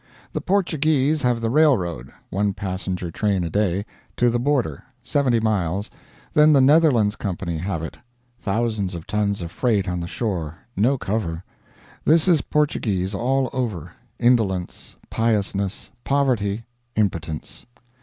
[0.33, 3.85] The Portuguese have the railroad (one passenger train a day)
[4.17, 5.91] to the border 70 miles
[6.33, 7.97] then the Netherlands Company have it.
[8.39, 11.43] Thousands of tons of freight on the shore no cover.
[12.03, 16.65] This is Portuguese allover indolence, piousness, poverty,
[16.95, 17.67] impotence.